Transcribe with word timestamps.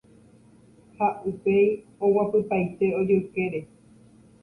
ha 0.97 1.07
upéi 1.31 1.69
oguapypaite 2.03 2.85
ojoykére 2.99 3.59